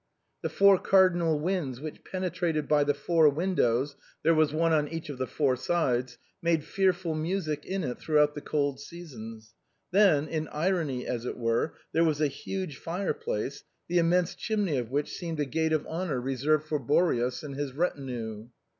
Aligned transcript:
The 0.41 0.49
four 0.49 0.79
cardinal 0.79 1.39
winds 1.39 1.79
which 1.79 2.03
penetrated 2.03 2.67
by 2.67 2.83
the 2.83 2.95
four 2.95 3.31
windows^— 3.31 3.93
^thcre 4.25 4.35
was 4.35 4.51
one 4.51 4.73
on 4.73 4.87
each 4.87 5.09
of 5.09 5.19
tlie 5.19 5.27
four 5.27 5.55
sides— 5.55 6.17
made 6.41 6.63
fearful 6.63 7.13
music 7.13 7.67
in 7.67 7.83
it 7.83 7.99
throughout 7.99 8.33
the 8.33 8.41
cold 8.41 8.79
sea 8.79 9.05
sons. 9.05 9.53
Then, 9.91 10.27
in 10.27 10.47
irony 10.47 11.05
as 11.05 11.25
it 11.27 11.37
were, 11.37 11.75
there 11.91 12.03
was 12.03 12.19
a 12.19 12.25
huge 12.25 12.77
fire 12.77 13.13
place, 13.13 13.63
the 13.87 13.99
immense 13.99 14.33
chimney 14.33 14.77
of 14.79 14.89
which 14.89 15.11
seemed 15.15 15.39
a 15.39 15.45
gate 15.45 15.71
of 15.71 15.85
honor 15.87 16.19
reserved 16.19 16.65
for 16.65 16.79
Boreas 16.79 17.43
and 17.43 17.53
his 17.53 17.73
retinue. 17.73 18.47